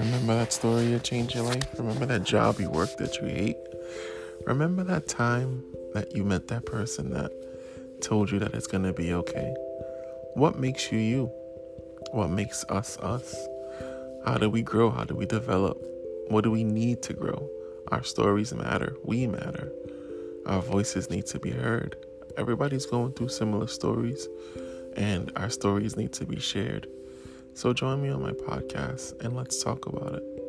[0.00, 1.78] Remember that story that changed your life?
[1.78, 3.58] Remember that job you worked that you hate?
[4.46, 5.62] Remember that time
[5.92, 7.30] that you met that person that
[8.00, 9.54] told you that it's going to be okay?
[10.32, 11.26] What makes you you?
[12.12, 13.34] What makes us us?
[14.24, 14.88] How do we grow?
[14.88, 15.76] How do we develop?
[16.28, 17.46] What do we need to grow?
[17.88, 18.96] Our stories matter.
[19.04, 19.70] We matter.
[20.46, 21.94] Our voices need to be heard.
[22.38, 24.26] Everybody's going through similar stories,
[24.96, 26.86] and our stories need to be shared.
[27.60, 30.39] So join me on my podcast and let's talk about it.